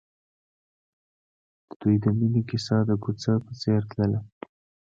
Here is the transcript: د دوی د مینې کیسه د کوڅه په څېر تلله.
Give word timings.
د 1.67 1.69
دوی 1.81 1.95
د 2.03 2.05
مینې 2.17 2.41
کیسه 2.49 2.77
د 2.89 2.91
کوڅه 3.03 3.33
په 3.45 3.51
څېر 3.61 3.81
تلله. 3.91 4.19